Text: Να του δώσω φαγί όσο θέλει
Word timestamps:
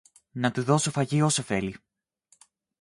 Να 0.31 0.51
του 0.51 0.63
δώσω 0.63 0.91
φαγί 0.91 1.21
όσο 1.21 1.41
θέλει 1.41 1.75